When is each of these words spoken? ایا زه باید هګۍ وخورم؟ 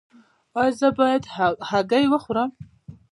ایا 0.59 0.71
زه 0.79 0.87
باید 0.99 1.23
هګۍ 1.69 2.05
وخورم؟ 2.09 2.51